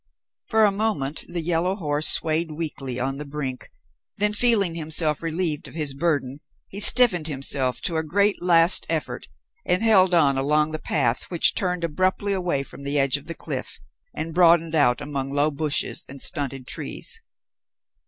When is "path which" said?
10.79-11.53